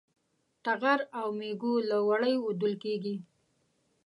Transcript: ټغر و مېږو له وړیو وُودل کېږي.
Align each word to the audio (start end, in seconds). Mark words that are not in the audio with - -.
ټغر 0.63 0.99
و 1.25 1.27
مېږو 1.37 1.73
له 1.89 1.97
وړیو 2.07 2.41
وُودل 2.43 2.73
کېږي. 2.83 3.15